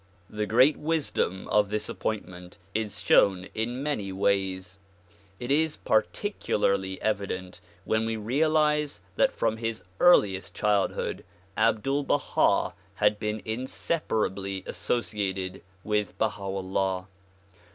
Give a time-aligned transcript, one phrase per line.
[0.31, 4.79] The great wisdom of this appointment is shown in many ways.
[5.39, 11.23] It is particularly evident when we realize that from his earliest childhood
[11.55, 17.05] Abdul Baha had been inseparably associated with Baha 'Ullah.